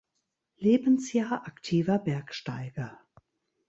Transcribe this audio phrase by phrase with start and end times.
[0.57, 2.97] Lebensjahr aktiver Bergsteiger.